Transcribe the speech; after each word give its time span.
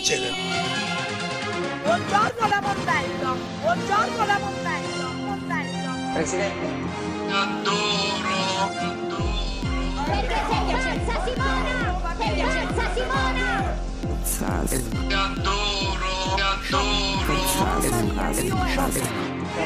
succede? 0.00 0.32
Buongiorno 1.84 2.48
la 2.48 2.60
Mondello! 2.62 3.36
Buongiorno 3.60 4.24
la 4.24 4.38
Mondello! 4.38 5.08
Mondello! 5.26 6.12
Presidente. 6.14 6.66
Adoro, 7.28 8.34
adoro. 8.60 9.28
Perché 10.06 10.38
sei 10.48 10.64
pazza 10.70 11.14
Simona! 11.26 11.74
Sei 12.16 12.32
pazza 12.40 12.84
Simona! 12.94 13.48
Adoro, 15.12 16.12
adoro. 16.38 17.34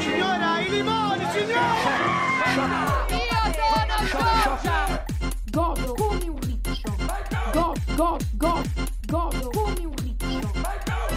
Signora, 0.01 0.61
i 0.61 0.69
limoni, 0.69 1.25
signora! 1.33 1.74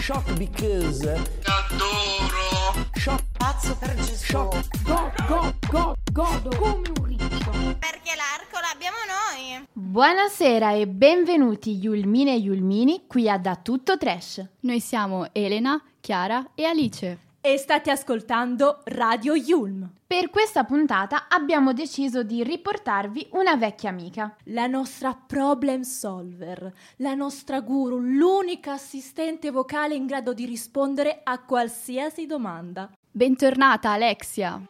Shock 0.08 0.38
because. 0.38 1.06
Adoro. 1.44 2.88
Shock. 2.96 3.22
Pazzo 3.38 3.76
per 3.78 3.94
Gesù. 3.96 4.24
Shock. 4.24 4.84
God, 4.86 5.12
God, 5.28 5.54
God, 5.70 5.96
godo 6.14 6.50
come 6.56 6.88
un 6.96 7.06
riccio. 7.06 7.52
Perché 7.78 8.16
l'arco 8.16 8.58
l'abbiamo 8.62 8.96
noi. 9.06 9.68
Buonasera 9.74 10.72
e 10.76 10.88
benvenuti 10.88 11.76
Yulmine 11.76 12.36
e 12.36 12.38
Yulmini 12.38 13.04
qui 13.06 13.30
a 13.30 13.38
Da 13.38 13.58
Tutto 13.58 13.98
Trash. 13.98 14.48
Noi 14.62 14.80
siamo 14.80 15.28
Elena, 15.34 15.84
Chiara 16.00 16.52
e 16.55 16.64
Alice. 16.64 17.27
E 17.48 17.56
state 17.58 17.92
ascoltando 17.92 18.82
Radio 18.88 19.34
Yulm. 19.34 19.90
Per 20.05 20.30
questa 20.30 20.66
puntata 20.66 21.30
abbiamo 21.30 21.72
deciso 21.72 22.22
di 22.22 22.44
riportarvi 22.44 23.30
una 23.32 23.55
vecchia 23.55 23.90
amica. 23.90 24.36
La 24.48 24.68
nostra 24.68 25.14
problem 25.16 25.84
solver, 25.84 26.70
la 26.98 27.14
nostra 27.14 27.62
guru, 27.62 28.00
l'unica 28.00 28.74
assistente 28.74 29.50
vocale 29.50 29.96
in 29.96 30.05
grado 30.08 30.34
di 30.34 30.46
rispondere 30.46 31.21
a 31.24 31.40
qualsiasi 31.40 32.26
domanda. 32.26 32.91
Bentornata 33.10 33.91
Alexia. 33.91 34.62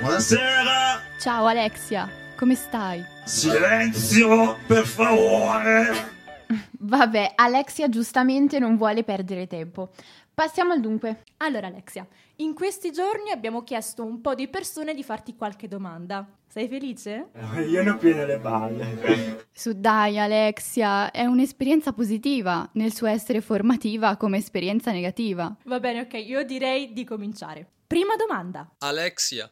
Buonasera. 0.00 1.02
Ciao 1.20 1.44
Alexia, 1.44 2.08
come 2.34 2.54
stai? 2.54 3.04
Silenzio, 3.26 4.56
per 4.66 4.86
favore. 4.86 6.14
Vabbè, 6.78 7.32
Alexia 7.36 7.88
giustamente 7.88 8.58
non 8.58 8.76
vuole 8.76 9.04
perdere 9.04 9.46
tempo. 9.46 9.90
Passiamo 10.32 10.72
al 10.72 10.80
dunque. 10.80 11.22
Allora 11.38 11.66
Alexia, 11.66 12.06
in 12.36 12.52
questi 12.52 12.92
giorni 12.92 13.30
abbiamo 13.30 13.64
chiesto 13.64 14.04
un 14.04 14.20
po' 14.20 14.34
di 14.34 14.48
persone 14.48 14.92
di 14.94 15.02
farti 15.02 15.34
qualche 15.34 15.66
domanda. 15.66 16.28
Sei 16.46 16.68
felice? 16.68 17.30
Io 17.66 17.82
ne 17.82 17.90
ho 17.90 17.96
piene 17.96 18.26
le 18.26 18.38
balle. 18.38 19.46
Su 19.52 19.72
dai 19.74 20.18
Alexia, 20.18 21.10
è 21.10 21.24
un'esperienza 21.24 21.92
positiva 21.92 22.68
nel 22.74 22.92
suo 22.92 23.06
essere 23.06 23.40
formativa 23.40 24.16
come 24.16 24.36
esperienza 24.36 24.92
negativa. 24.92 25.56
Va 25.64 25.80
bene, 25.80 26.02
ok, 26.02 26.12
io 26.14 26.44
direi 26.44 26.92
di 26.92 27.04
cominciare. 27.04 27.66
Prima 27.86 28.16
domanda. 28.16 28.74
Alexia. 28.78 29.50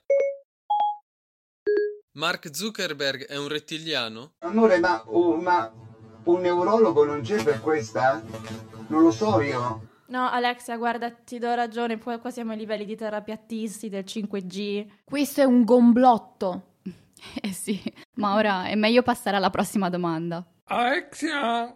Mark 2.16 2.54
Zuckerberg 2.54 3.26
è 3.26 3.36
un 3.36 3.48
rettiliano? 3.48 4.34
Amore, 4.40 4.78
ma, 4.78 5.02
oh, 5.06 5.36
ma 5.36 5.72
un 6.24 6.40
neurologo 6.40 7.04
non 7.04 7.20
c'è 7.22 7.42
per 7.42 7.60
questa? 7.60 8.22
Non 8.88 9.02
lo 9.02 9.10
so 9.10 9.40
io. 9.40 9.88
No, 10.06 10.28
Alexia, 10.28 10.76
guarda, 10.76 11.10
ti 11.10 11.38
do 11.38 11.54
ragione, 11.54 11.96
poi 11.96 12.20
qua 12.20 12.30
siamo 12.30 12.52
ai 12.52 12.58
livelli 12.58 12.84
di 12.84 12.94
terapiattisti 12.94 13.88
del 13.88 14.04
5G. 14.06 14.86
Questo 15.04 15.40
è 15.40 15.44
un 15.44 15.64
gomblotto. 15.64 16.72
Eh 17.40 17.52
sì, 17.52 17.80
ma 18.16 18.34
ora 18.34 18.66
è 18.66 18.74
meglio 18.74 19.00
passare 19.00 19.38
alla 19.38 19.48
prossima 19.48 19.88
domanda. 19.88 20.44
Alexia! 20.64 21.74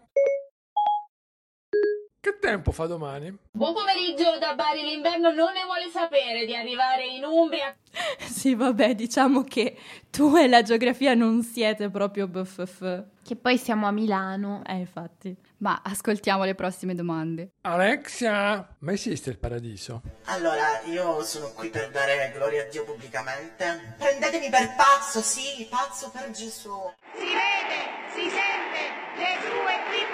Che 2.28 2.38
tempo 2.40 2.72
fa 2.72 2.84
domani? 2.84 3.34
Buon 3.50 3.72
pomeriggio 3.72 4.36
da 4.39 4.55
Bari, 4.55 4.83
l'inverno 4.83 5.33
non 5.33 5.50
ne 5.55 5.64
vuole 5.64 5.89
sapere 5.90 6.44
di 6.44 6.55
arrivare 6.55 7.06
in 7.06 7.24
Umbria. 7.24 7.74
Sì, 8.28 8.55
vabbè, 8.55 8.94
diciamo 8.94 9.42
che 9.44 9.77
tu 10.11 10.36
e 10.36 10.46
la 10.46 10.61
geografia 10.61 11.14
non 11.14 11.42
siete 11.42 11.88
proprio 11.88 12.28
bff. 12.28 13.05
Che 13.24 13.34
poi 13.36 13.56
siamo 13.56 13.86
a 13.86 13.90
Milano. 13.90 14.62
Eh, 14.67 14.77
infatti. 14.77 15.34
Ma 15.58 15.80
ascoltiamo 15.83 16.44
le 16.44 16.55
prossime 16.55 16.94
domande. 16.94 17.52
Alexia! 17.62 18.77
Ma 18.80 18.92
esiste 18.92 19.30
il 19.30 19.38
paradiso? 19.38 20.02
Allora, 20.27 20.83
io 20.84 21.22
sono 21.24 21.50
qui 21.55 21.70
per 21.70 21.90
dare 21.90 22.30
gloria 22.34 22.64
a 22.64 22.67
Dio 22.67 22.84
pubblicamente. 22.84 23.94
Prendetemi 23.96 24.50
per 24.50 24.74
pazzo, 24.77 25.20
sì, 25.22 25.67
pazzo 25.68 26.11
per 26.11 26.30
Gesù. 26.30 26.77
Si 27.17 27.24
vede, 27.24 27.80
si 28.14 28.28
sente, 28.28 28.80
Gesù 29.17 29.56
è 29.67 29.78
qui 29.88 30.08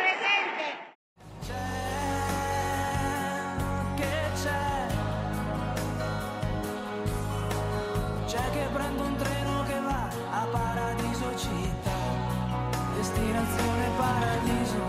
destinazione 13.54 13.96
paradiso. 13.96 14.82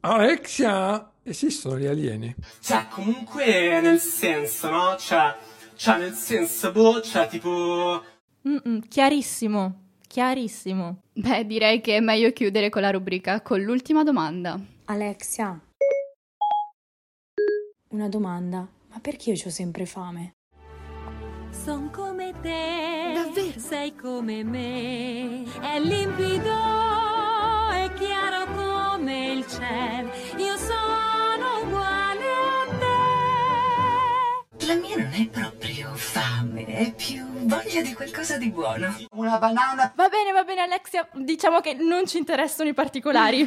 Alexia! 0.00 1.10
Esistono 1.22 1.78
gli 1.78 1.86
alieni? 1.86 2.34
Cioè, 2.60 2.86
comunque, 2.90 3.80
nel 3.80 3.98
senso, 3.98 4.68
no? 4.70 4.96
Cioè, 4.98 5.34
cioè 5.74 5.98
nel 5.98 6.12
senso, 6.12 6.70
boh, 6.70 7.00
cioè, 7.00 7.26
tipo... 7.28 8.02
Mm-mm, 8.46 8.80
chiarissimo, 8.88 9.84
chiarissimo. 10.06 10.98
Beh, 11.14 11.46
direi 11.46 11.80
che 11.80 11.96
è 11.96 12.00
meglio 12.00 12.30
chiudere 12.32 12.68
con 12.68 12.82
la 12.82 12.90
rubrica 12.90 13.40
con 13.40 13.62
l'ultima 13.62 14.02
domanda. 14.02 14.60
Alexia, 14.86 15.58
una 17.88 18.08
domanda, 18.08 18.68
ma 18.88 18.98
perché 19.00 19.30
io 19.30 19.42
ho 19.46 19.50
sempre 19.50 19.86
fame? 19.86 20.34
Son 21.50 21.90
come 21.90 22.34
te, 22.42 23.12
Davvero? 23.14 23.58
sei 23.58 23.94
come 23.94 24.44
me, 24.44 25.44
è 25.60 25.80
limpido 25.80 27.23
chiaro 28.04 28.44
come 28.54 29.32
il 29.32 29.46
cielo, 29.46 30.10
io 30.36 30.56
sono 30.56 31.62
uguale 31.62 32.28
a 32.28 32.66
te. 32.78 34.66
La 34.66 34.74
mia 34.74 34.96
non 34.96 35.12
è 35.12 35.26
proprio 35.28 35.90
fame, 35.94 36.64
è 36.66 36.92
più 36.94 37.22
voglia 37.46 37.82
di 37.82 37.94
qualcosa 37.94 38.36
di 38.36 38.50
buono. 38.50 38.94
Una 39.12 39.38
banana. 39.38 39.92
Va 39.94 40.08
bene, 40.08 40.32
va 40.32 40.42
bene, 40.44 40.62
Alexia, 40.62 41.08
diciamo 41.12 41.60
che 41.60 41.74
non 41.74 42.06
ci 42.06 42.18
interessano 42.18 42.68
i 42.68 42.74
particolari. 42.74 43.46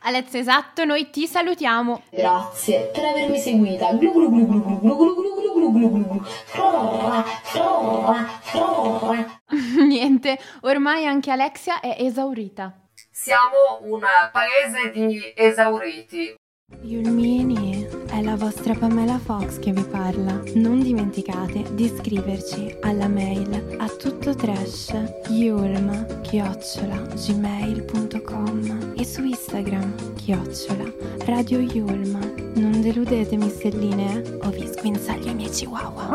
Alexia, 0.00 0.40
esatto, 0.40 0.84
noi 0.84 1.10
ti 1.10 1.26
salutiamo. 1.26 2.02
Grazie 2.10 2.90
per 2.92 3.04
avermi 3.04 3.38
seguita. 3.38 3.92
Glu 3.92 4.12
glu 4.12 4.30
glu 4.30 4.46
glu 4.46 4.62
glu 4.62 4.80
glu 4.80 4.96
glu 4.96 5.14
glu 5.14 5.34
glu 5.34 5.72
glu 5.72 5.90
glu 5.90 6.08
glu. 6.08 6.22
Frorra, 6.24 7.22
frorra, 7.22 8.24
frorra. 8.40 9.40
Niente, 9.86 10.38
ormai 10.62 11.06
anche 11.06 11.30
Alexia 11.30 11.80
è 11.80 11.96
esaurita. 11.98 12.78
Siamo 13.16 13.78
un 13.82 14.00
paese 14.32 14.90
di 14.90 15.32
esauriti. 15.36 16.34
Yulmini, 16.80 17.86
è 18.08 18.20
la 18.20 18.34
vostra 18.34 18.74
Pamela 18.74 19.20
Fox 19.20 19.60
che 19.60 19.70
vi 19.70 19.84
parla. 19.84 20.42
Non 20.56 20.82
dimenticate 20.82 21.62
di 21.76 21.84
iscriverci 21.84 22.76
alla 22.82 23.06
mail 23.06 23.76
a 23.78 23.86
tutto 23.86 24.34
trash 24.34 24.90
yulm 25.28 26.22
chiocciola 26.22 26.96
gmail.com 27.14 28.94
e 28.98 29.04
su 29.04 29.22
Instagram 29.22 30.16
chiocciola 30.16 30.92
radio 31.24 31.60
yulm. 31.60 32.18
Non 32.56 32.80
deludetemi 32.80 33.48
stelline 33.48 34.22
eh, 34.24 34.38
o 34.42 34.50
vi 34.50 34.66
sguinzaglio 34.66 35.30
i 35.30 35.34
miei 35.34 35.50
chihuahua. 35.50 36.10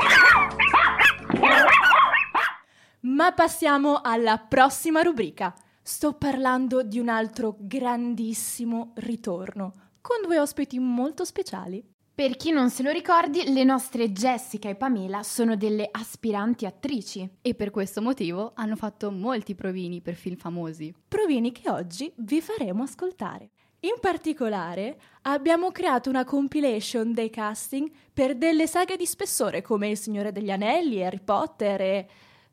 Ma 3.03 3.31
passiamo 3.31 4.01
alla 4.03 4.38
prossima 4.38 5.01
rubrica. 5.01 5.56
Sto 5.89 6.13
parlando 6.13 6.83
di 6.83 7.00
un 7.00 7.09
altro 7.09 7.56
grandissimo 7.57 8.91
ritorno, 8.97 9.74
con 10.01 10.21
due 10.21 10.38
ospiti 10.38 10.77
molto 10.77 11.25
speciali. 11.25 11.83
Per 12.13 12.38
chi 12.38 12.51
non 12.51 12.69
se 12.69 12.83
lo 12.83 12.91
ricordi, 12.91 13.51
le 13.51 13.63
nostre 13.63 14.12
Jessica 14.12 14.69
e 14.69 14.75
Pamela 14.75 15.24
sono 15.24 15.56
delle 15.56 15.89
aspiranti 15.91 16.68
attrici. 16.68 17.27
E 17.41 17.56
per 17.56 17.71
questo 17.71 18.03
motivo 18.03 18.51
hanno 18.53 18.75
fatto 18.75 19.09
molti 19.09 19.56
provini 19.56 20.00
per 20.00 20.13
film 20.13 20.36
famosi. 20.36 20.94
Provini 21.07 21.51
che 21.51 21.71
oggi 21.71 22.13
vi 22.18 22.39
faremo 22.39 22.83
ascoltare. 22.83 23.50
In 23.80 23.95
particolare 24.00 25.01
abbiamo 25.24 25.71
creato 25.71 26.07
una 26.07 26.24
compilation 26.24 27.13
dei 27.13 27.31
casting 27.31 27.89
per 28.13 28.36
delle 28.36 28.68
saghe 28.68 28.95
di 28.95 29.07
spessore 29.07 29.63
come 29.63 29.89
Il 29.89 29.97
Signore 29.97 30.31
degli 30.31 30.51
Anelli, 30.51 31.03
Harry 31.03 31.19
Potter 31.19 31.81
e... 31.81 32.09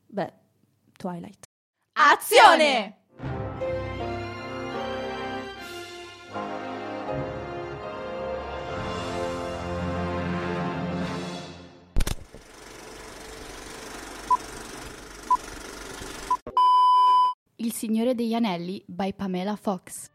beh, 0.07 0.33
Twilight. 0.97 1.45
Azione! 1.99 3.05
Il 17.67 17.73
Signore 17.73 18.15
degli 18.15 18.33
Anelli 18.33 18.81
by 18.87 19.13
Pamela 19.13 19.57
Fox. 19.57 20.09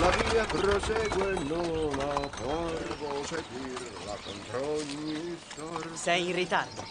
La 0.00 0.10
via 0.30 0.44
prosegue 0.46 1.32
non 1.44 1.90
la 1.98 2.30
porvo 2.30 3.24
seguirla 3.24 4.16
contro 4.24 4.70
ogni 4.70 5.36
sorte. 5.54 5.96
Sei 5.96 6.28
in 6.28 6.34
ritardo. 6.34 6.82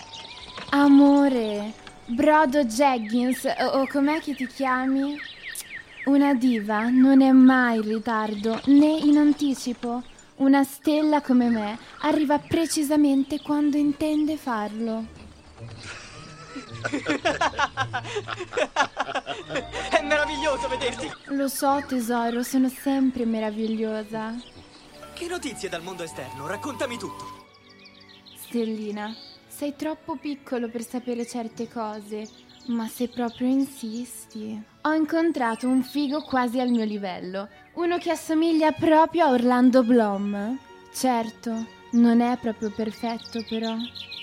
Amore, 0.70 1.74
Brodo 2.06 2.64
Jeggins, 2.64 3.44
o, 3.44 3.66
o 3.80 3.88
com'è 3.88 4.20
che 4.20 4.36
ti 4.36 4.46
chiami? 4.46 5.18
Una 6.06 6.36
diva 6.36 6.90
non 6.90 7.24
è 7.24 7.32
mai 7.32 7.78
in 7.78 7.82
ritardo 7.82 8.62
né 8.66 9.00
in 9.00 9.18
anticipo. 9.18 10.04
Una 10.38 10.64
stella 10.64 11.22
come 11.22 11.50
me 11.50 11.80
arriva 12.02 12.38
precisamente 12.38 13.42
quando 13.42 13.76
intende 13.76 14.38
farlo. 14.38 15.06
È 19.90 20.02
meraviglioso 20.04 20.68
vederti. 20.68 21.12
Lo 21.36 21.48
so 21.48 21.84
tesoro, 21.88 22.44
sono 22.44 22.70
sempre 22.70 23.26
meravigliosa. 23.26 24.36
Che 25.14 25.28
notizie 25.28 25.70
dal 25.70 25.82
mondo 25.82 26.04
esterno? 26.04 26.46
Raccontami 26.46 26.98
tutto. 27.00 27.46
Stellina, 28.36 29.16
sei 29.48 29.76
troppo 29.76 30.18
piccolo 30.18 30.70
per 30.70 30.86
sapere 30.86 31.26
certe 31.26 31.68
cose, 31.68 32.30
ma 32.68 32.88
se 32.88 33.08
proprio 33.08 33.48
insisti. 33.48 34.62
Ho 34.82 34.94
incontrato 34.94 35.68
un 35.68 35.84
figo 35.84 36.22
quasi 36.22 36.60
al 36.60 36.70
mio 36.70 36.86
livello, 36.86 37.48
uno 37.74 37.98
che 37.98 38.12
assomiglia 38.12 38.72
proprio 38.72 39.26
a 39.26 39.32
Orlando 39.32 39.84
Bloom. 39.84 40.58
Certo, 40.94 41.66
non 41.92 42.22
è 42.22 42.38
proprio 42.38 42.72
perfetto 42.72 43.44
però. 43.48 43.76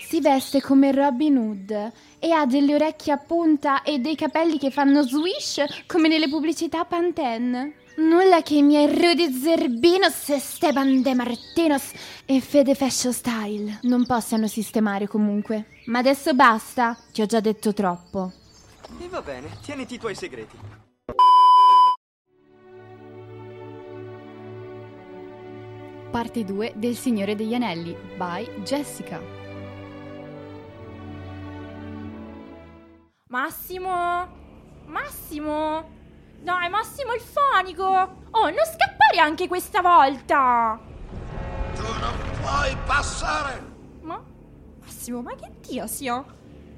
Si 0.07 0.21
veste 0.21 0.61
come 0.61 0.91
Robin 0.91 1.37
Hood 1.37 1.91
e 2.19 2.31
ha 2.31 2.45
delle 2.45 2.75
orecchie 2.75 3.13
a 3.13 3.17
punta 3.17 3.81
e 3.81 3.99
dei 3.99 4.15
capelli 4.15 4.57
che 4.57 4.69
fanno 4.69 5.01
swish 5.01 5.63
come 5.87 6.07
nelle 6.07 6.29
pubblicità 6.29 6.85
Pantene. 6.85 7.73
Nulla 7.97 8.41
che 8.41 8.55
i 8.55 8.61
miei 8.61 8.87
Rudy 8.87 9.31
Zerbinos, 9.31 10.35
Steban 10.35 11.01
De 11.01 11.13
Martinos 11.13 11.91
e 12.25 12.41
Fede 12.41 12.75
Fashion 12.75 13.13
Style 13.13 13.79
non 13.83 14.05
possano 14.05 14.47
sistemare 14.47 15.07
comunque. 15.07 15.74
Ma 15.85 15.99
adesso 15.99 16.33
basta, 16.33 16.97
ti 17.11 17.21
ho 17.21 17.27
già 17.27 17.39
detto 17.39 17.71
troppo. 17.71 18.31
E 18.99 19.07
va 19.07 19.21
bene, 19.21 19.49
tieniti 19.61 19.95
i 19.95 19.99
tuoi 19.99 20.15
segreti. 20.15 20.57
Parte 26.09 26.43
2 26.43 26.73
del 26.75 26.95
Signore 26.95 27.35
degli 27.35 27.53
Anelli 27.53 27.95
by 28.17 28.61
Jessica. 28.63 29.21
Massimo! 33.27 34.27
Massimo! 34.85 35.89
Dai, 36.39 36.69
Massimo 36.69 37.13
il 37.13 37.21
fonico! 37.21 37.83
Oh, 37.83 38.49
non 38.49 38.65
scappare 38.65 39.19
anche 39.19 39.47
questa 39.47 39.81
volta! 39.81 40.79
Tu 41.75 41.81
non 41.81 42.13
puoi 42.41 42.75
passare! 42.85 43.74
Ma? 45.11 45.21
Massimo, 45.21 45.21
ma 45.21 45.35
che 45.35 45.51
dio 45.67 45.87
sia? 45.87 46.23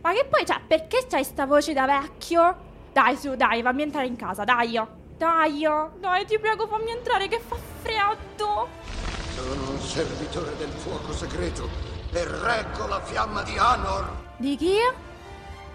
Ma 0.02 0.14
che 0.14 0.26
poi, 0.30 0.46
cioè, 0.46 0.60
perché 0.66 1.06
c'hai 1.08 1.24
sta 1.24 1.46
voce 1.46 1.74
da 1.74 1.86
vecchio? 1.86 2.66
Dai, 2.92 3.16
su, 3.16 3.36
dai, 3.36 3.62
fammi 3.62 3.84
entrare 3.84 4.08
in 4.08 4.16
casa, 4.16 4.44
dai! 4.44 4.80
Dai, 5.18 5.68
dai, 6.00 6.26
ti 6.26 6.38
prego, 6.40 6.68
fammi 6.68 6.92
entrare 6.92 7.28
che 7.28 7.40
fa 7.40 7.56
freddo! 7.82 8.68
Sono 9.34 9.72
un 9.72 9.80
servitore 9.80 10.56
del 10.58 10.70
fuoco 10.70 11.14
segreto 11.14 11.70
e 12.12 12.26
reggo 12.26 12.88
la 12.88 13.02
fiamma 13.02 13.44
di 13.44 13.58
Anor. 13.58 14.10
Di 14.38 14.56
chi? 14.56 14.76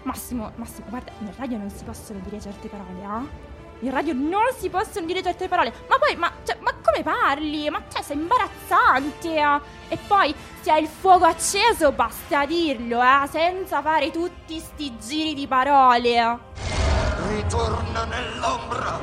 Massimo, 0.03 0.51
Massimo, 0.55 0.87
guarda, 0.89 1.11
in 1.19 1.33
radio 1.37 1.57
non 1.57 1.69
si 1.69 1.83
possono 1.83 2.19
dire 2.19 2.39
certe 2.39 2.67
parole, 2.67 3.01
eh? 3.01 3.52
In 3.83 3.91
radio 3.91 4.13
non 4.13 4.43
si 4.57 4.69
possono 4.69 5.05
dire 5.05 5.21
certe 5.21 5.49
parole. 5.49 5.73
Ma 5.89 5.97
poi, 5.97 6.15
ma, 6.15 6.31
cioè, 6.45 6.55
ma 6.61 6.71
come 6.81 7.03
parli? 7.03 7.69
Ma 7.69 7.81
cioè, 7.91 8.01
sei 8.01 8.15
imbarazzante. 8.15 9.35
eh? 9.35 9.59
E 9.89 9.97
poi, 10.07 10.33
se 10.61 10.71
hai 10.71 10.83
il 10.83 10.87
fuoco 10.87 11.25
acceso, 11.25 11.91
basta 11.91 12.45
dirlo, 12.45 13.01
eh? 13.01 13.27
Senza 13.29 13.81
fare 13.81 14.09
tutti 14.09 14.57
sti 14.57 14.97
giri 15.05 15.33
di 15.33 15.47
parole. 15.47 16.39
Ritorna 17.27 18.05
nell'ombra. 18.05 18.99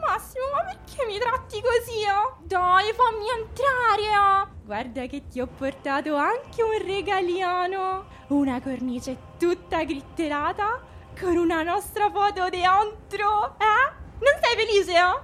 Massimo, 0.00 0.44
ma 0.54 0.64
perché 0.64 1.04
mi 1.06 1.18
tratti 1.18 1.60
così? 1.60 2.00
eh? 2.00 2.34
Dai, 2.40 2.92
fammi 2.94 3.26
entrare. 3.38 4.46
eh? 4.46 4.48
Guarda 4.64 5.04
che 5.06 5.26
ti 5.28 5.42
ho 5.42 5.46
portato 5.46 6.16
anche 6.16 6.62
un 6.62 6.78
regaliano. 6.86 8.04
Una 8.28 8.62
cornice 8.62 9.16
tutta 9.38 9.84
glitterata 9.84 10.80
con 11.20 11.36
una 11.36 11.62
nostra 11.62 12.10
foto 12.10 12.48
dentro. 12.48 13.56
Eh? 13.58 13.92
Non 14.20 14.34
sei 14.40 14.56
felice? 14.56 14.92
eh? 14.92 15.20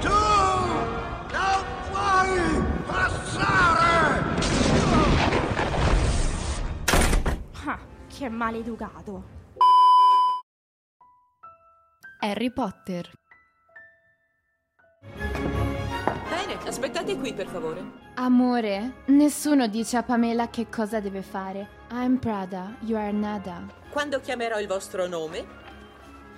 Tu 0.00 0.08
non 1.32 1.64
puoi 1.90 2.64
passare! 2.86 4.22
Ah, 7.66 7.78
che 8.06 8.28
maleducato. 8.28 9.24
Harry 12.20 12.52
Potter. 12.52 13.10
Bene, 16.54 16.68
aspettate 16.68 17.16
qui 17.16 17.32
per 17.32 17.46
favore. 17.46 17.82
Amore, 18.14 19.02
nessuno 19.06 19.66
dice 19.66 19.96
a 19.96 20.02
Pamela 20.02 20.48
che 20.48 20.68
cosa 20.68 21.00
deve 21.00 21.22
fare. 21.22 21.68
I'm 21.90 22.18
Prada, 22.18 22.76
you 22.80 22.96
are 22.96 23.10
nada. 23.10 23.66
Quando 23.90 24.20
chiamerò 24.20 24.60
il 24.60 24.66
vostro 24.66 25.06
nome, 25.08 25.44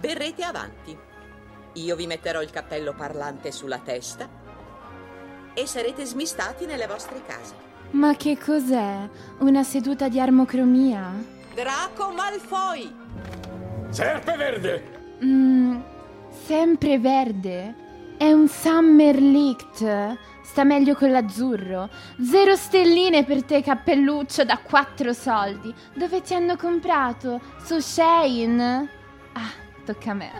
berrete 0.00 0.42
avanti. 0.42 0.96
Io 1.74 1.96
vi 1.96 2.06
metterò 2.06 2.40
il 2.40 2.50
cappello 2.50 2.94
parlante 2.94 3.52
sulla 3.52 3.78
testa 3.78 4.26
e 5.52 5.66
sarete 5.66 6.04
smistati 6.04 6.64
nelle 6.64 6.86
vostre 6.86 7.22
case. 7.26 7.54
Ma 7.90 8.14
che 8.16 8.38
cos'è? 8.38 9.08
Una 9.40 9.62
seduta 9.62 10.08
di 10.08 10.18
armocromia? 10.18 11.12
Draco 11.54 12.12
Malfoy! 12.12 12.94
Serpeverde! 13.90 15.18
Mmm, 15.22 15.82
sempre 16.46 16.98
verde? 16.98 17.84
È 18.18 18.32
un 18.32 18.48
Summer 18.48 19.20
Licht. 19.20 20.16
Sta 20.42 20.64
meglio 20.64 20.94
con 20.94 21.10
l'azzurro. 21.10 21.90
Zero 22.22 22.56
stelline 22.56 23.24
per 23.24 23.44
te, 23.44 23.60
cappelluccio 23.60 24.42
da 24.42 24.56
quattro 24.58 25.12
soldi. 25.12 25.74
Dove 25.94 26.22
ti 26.22 26.32
hanno 26.32 26.56
comprato? 26.56 27.42
Su 27.62 27.78
Shane? 27.78 28.88
Ah, 29.34 29.52
tocca 29.84 30.12
a 30.12 30.14
me. 30.14 30.30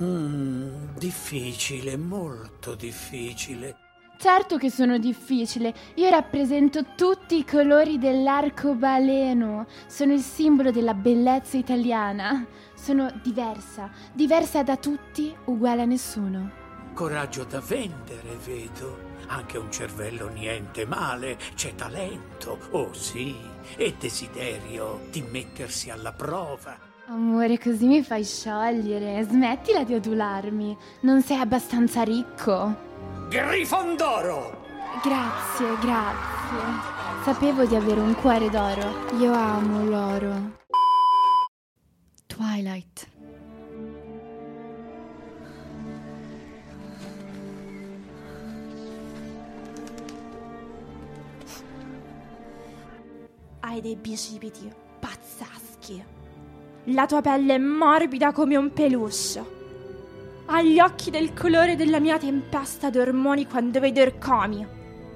Mm, 0.00 0.96
difficile, 0.96 1.96
molto 1.96 2.76
difficile. 2.76 3.87
Certo 4.20 4.56
che 4.56 4.68
sono 4.68 4.98
difficile. 4.98 5.72
Io 5.94 6.10
rappresento 6.10 6.84
tutti 6.96 7.38
i 7.38 7.44
colori 7.44 7.98
dell'arcobaleno. 7.98 9.66
Sono 9.86 10.12
il 10.12 10.22
simbolo 10.22 10.72
della 10.72 10.92
bellezza 10.92 11.56
italiana. 11.56 12.44
Sono 12.74 13.12
diversa, 13.22 13.88
diversa 14.12 14.64
da 14.64 14.76
tutti, 14.76 15.32
uguale 15.44 15.82
a 15.82 15.84
nessuno. 15.84 16.50
Coraggio 16.94 17.44
da 17.44 17.60
vendere, 17.60 18.36
vedo. 18.44 19.06
Anche 19.28 19.56
un 19.56 19.70
cervello 19.70 20.28
niente 20.30 20.84
male, 20.84 21.38
c'è 21.54 21.76
talento, 21.76 22.58
oh 22.70 22.92
sì, 22.92 23.36
e 23.76 23.94
desiderio 24.00 25.00
di 25.12 25.22
mettersi 25.30 25.90
alla 25.90 26.12
prova. 26.12 26.76
Amore, 27.06 27.56
così 27.60 27.86
mi 27.86 28.02
fai 28.02 28.24
sciogliere. 28.24 29.22
Smettila 29.22 29.84
di 29.84 29.94
adularmi. 29.94 30.76
Non 31.02 31.22
sei 31.22 31.38
abbastanza 31.38 32.02
ricco. 32.02 32.87
Grifondoro! 33.28 34.64
Grazie, 35.02 35.78
grazie. 35.80 36.58
Sapevo 37.24 37.66
di 37.66 37.76
avere 37.76 38.00
un 38.00 38.14
cuore 38.14 38.48
d'oro. 38.48 39.06
Io 39.18 39.34
amo 39.34 39.84
l'oro. 39.84 40.56
Twilight. 42.26 43.06
Hai 53.60 53.80
dei 53.82 53.96
bicipiti 53.96 54.72
pazzeschi. 54.98 56.02
La 56.84 57.04
tua 57.04 57.20
pelle 57.20 57.56
è 57.56 57.58
morbida 57.58 58.32
come 58.32 58.56
un 58.56 58.72
peluche. 58.72 59.57
Hai 60.50 60.72
gli 60.72 60.80
occhi 60.80 61.10
del 61.10 61.34
colore 61.34 61.76
della 61.76 62.00
mia 62.00 62.16
tempesta 62.16 62.88
d'ormoni 62.88 63.46
quando 63.46 63.80
vedo 63.80 64.00
Ercomi. 64.00 64.66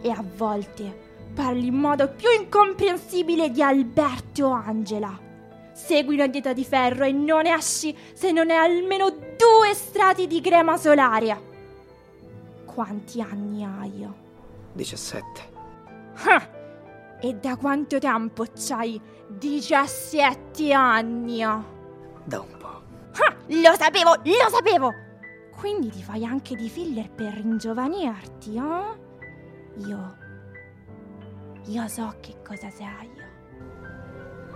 E 0.02 0.10
a 0.10 0.22
volte 0.36 0.94
parli 1.32 1.68
in 1.68 1.74
modo 1.74 2.10
più 2.10 2.28
incomprensibile 2.30 3.50
di 3.50 3.62
Alberto 3.62 4.48
o 4.48 4.50
Angela. 4.50 5.18
Segui 5.72 6.16
una 6.16 6.26
dieta 6.26 6.52
di 6.52 6.66
ferro 6.66 7.04
e 7.04 7.12
non 7.12 7.46
esci 7.46 7.96
se 8.12 8.30
non 8.30 8.50
hai 8.50 8.58
almeno 8.58 9.08
due 9.08 9.72
strati 9.72 10.26
di 10.26 10.42
crema 10.42 10.76
solare. 10.76 11.40
Quanti 12.66 13.22
anni 13.22 13.64
hai? 13.64 14.06
17. 14.74 15.24
Ah! 16.26 16.46
E 17.18 17.34
da 17.36 17.56
quanto 17.56 17.98
tempo 17.98 18.44
c'hai 18.54 19.00
17 19.28 20.72
anni? 20.74 21.38
Da 21.38 22.38
un 22.38 22.56
po'. 22.58 22.82
Ah, 23.12 23.34
lo 23.46 23.74
sapevo, 23.78 24.16
lo 24.22 24.50
sapevo! 24.50 25.10
Quindi 25.56 25.90
ti 25.90 26.02
fai 26.02 26.24
anche 26.24 26.56
di 26.56 26.68
filler 26.68 27.10
per 27.10 27.34
ringiovanirti, 27.34 28.56
eh? 28.56 29.00
Io... 29.86 30.16
Io 31.66 31.88
so 31.88 32.16
che 32.20 32.42
cosa 32.42 32.68
sei. 32.70 33.10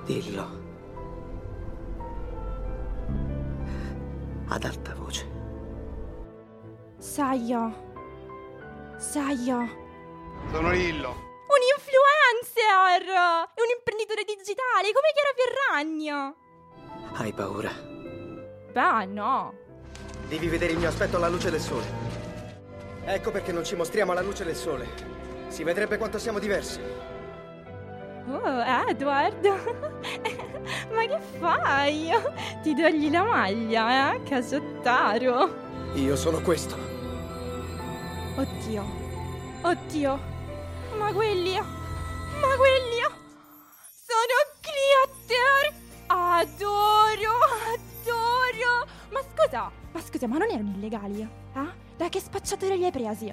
Dillo. 0.04 0.64
Ad 4.48 4.64
alta 4.64 4.94
voce. 4.94 5.28
Sai 6.98 7.44
io... 7.44 7.84
Sai 8.96 9.40
io... 9.42 9.68
Sono 10.50 10.70
Lillo. 10.70 11.10
Un 11.10 11.62
influencer! 11.76 13.04
Un 13.54 13.68
imprenditore 13.76 14.24
digitale 14.24 14.92
come 14.92 15.12
Chiara 15.14 15.34
Ferragna! 15.36 16.34
Hai 17.12 17.32
paura? 17.32 17.70
Beh, 18.72 19.06
no. 19.06 19.64
Devi 20.28 20.48
vedere 20.48 20.72
il 20.72 20.78
mio 20.78 20.88
aspetto 20.88 21.16
alla 21.16 21.28
luce 21.28 21.50
del 21.50 21.60
sole. 21.60 21.84
Ecco 23.04 23.30
perché 23.30 23.52
non 23.52 23.64
ci 23.64 23.76
mostriamo 23.76 24.10
alla 24.10 24.22
luce 24.22 24.44
del 24.44 24.56
sole. 24.56 24.88
Si 25.46 25.62
vedrebbe 25.62 25.98
quanto 25.98 26.18
siamo 26.18 26.40
diversi. 26.40 26.80
Oh, 28.28 28.88
Edward! 28.88 29.46
Ma 30.92 31.06
che 31.06 31.20
fai? 31.38 32.10
Ti 32.60 32.74
togli 32.74 33.08
la 33.08 33.22
maglia, 33.22 34.14
eh? 34.14 34.22
Casottaro! 34.24 35.64
Io 35.94 36.16
sono 36.16 36.40
questo. 36.40 36.76
Oddio! 38.34 38.84
Oddio! 39.62 40.20
Ma 40.98 41.12
quelli... 41.12 41.54
Ma 41.54 42.56
quelli... 42.56 43.00
Sono 44.02 44.36
glitter! 44.60 45.72
Adoro! 46.08 46.95
Scusa! 49.46 49.70
Ma 49.92 50.00
scusa, 50.00 50.26
ma 50.26 50.38
non 50.38 50.50
erano 50.50 50.70
illegali? 50.74 51.20
Eh? 51.20 51.66
Da 51.96 52.08
che 52.08 52.18
spacciatore 52.20 52.76
li 52.76 52.84
hai 52.84 52.90
presi? 52.90 53.32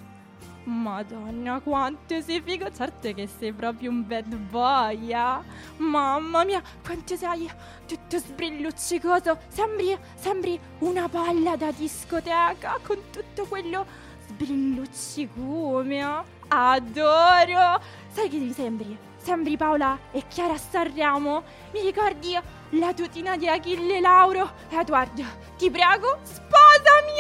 Madonna, 0.66 1.60
quanto 1.60 2.22
sei 2.22 2.40
figo! 2.42 2.72
Certo 2.72 3.12
che 3.14 3.28
sei 3.28 3.52
proprio 3.52 3.90
un 3.90 4.06
bad 4.06 4.34
boy, 4.36 5.12
eh? 5.12 5.38
Mamma 5.78 6.44
mia, 6.46 6.62
quanto 6.86 7.16
sei 7.18 7.50
tutto 7.88 8.18
sbrilluccicoso! 8.20 9.40
Sembri, 9.48 9.98
sembri 10.16 10.60
una 10.80 11.10
palla 11.10 11.56
da 11.56 11.72
discoteca 11.72 12.80
con 12.84 12.98
tutto 13.12 13.46
quello 13.46 13.86
sbrilluccicume. 14.28 15.98
eh? 16.00 16.24
Adoro! 16.50 17.82
Sai 18.12 18.30
che 18.30 18.38
mi 18.38 18.52
sembri? 18.54 18.98
Sembri 19.24 19.56
Paola 19.56 19.98
e 20.12 20.24
Chiara 20.28 20.58
Sanremo? 20.58 21.44
Mi 21.72 21.80
ricordi 21.80 22.38
la 22.72 22.94
tutina 22.94 23.38
di 23.38 23.48
Achille 23.48 24.02
Lauro? 24.02 24.52
Edward, 24.70 25.16
ti 25.58 25.72
prego, 25.72 26.20
sposami! 26.24 27.14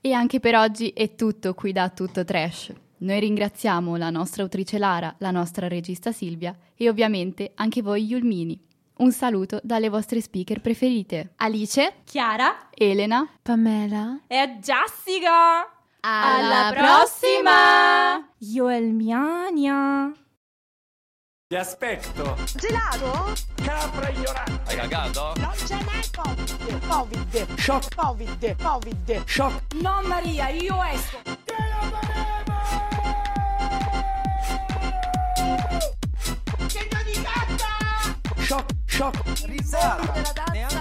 E 0.00 0.12
anche 0.12 0.38
per 0.38 0.54
oggi 0.54 0.90
è 0.90 1.16
tutto 1.16 1.54
qui 1.54 1.72
da 1.72 1.88
Tutto 1.88 2.24
Trash. 2.24 2.72
Noi 2.98 3.18
ringraziamo 3.18 3.96
la 3.96 4.10
nostra 4.10 4.44
autrice 4.44 4.78
Lara, 4.78 5.12
la 5.18 5.32
nostra 5.32 5.66
regista 5.66 6.12
Silvia 6.12 6.56
e 6.76 6.88
ovviamente 6.88 7.50
anche 7.56 7.82
voi 7.82 8.04
Yulmini. 8.04 8.64
Un 8.96 9.10
saluto 9.10 9.58
dalle 9.64 9.88
vostre 9.88 10.20
speaker 10.20 10.60
preferite. 10.60 11.32
Alice, 11.36 11.94
Chiara, 12.04 12.68
Elena, 12.70 13.28
Pamela 13.42 14.20
e 14.28 14.58
Jessica! 14.60 15.68
Alla 16.00 16.72
prossima! 16.72 18.24
Io 18.38 18.68
e 18.68 18.76
il 18.76 18.92
Miania! 18.92 20.12
Ti 21.48 21.56
aspetto. 21.56 22.36
Gelato? 22.54 23.32
Capra 23.64 24.10
ignorante. 24.10 24.60
Hai 24.66 24.76
cagato? 24.76 25.32
Non 25.38 25.52
ce 25.56 25.74
n'è 25.74 26.00
Covid. 26.14 26.86
Covid. 26.86 27.58
Shock. 27.58 27.94
Covid. 27.96 28.56
Covid. 28.62 29.24
Shock. 29.26 29.74
No 29.74 30.02
Maria, 30.04 30.50
io 30.50 30.80
esco. 30.84 31.18
Che 36.66 36.88
non 36.92 37.02
di 37.04 37.20
gatta! 37.20 38.42
Shock. 38.42 38.83
Shock, 38.94 39.46
risata, 39.46 40.12
neanche 40.52 40.78